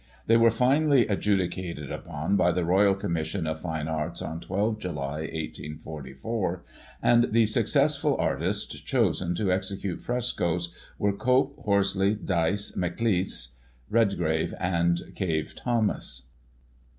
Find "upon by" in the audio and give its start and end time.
1.91-2.53